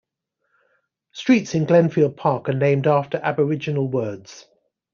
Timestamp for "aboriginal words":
3.21-4.47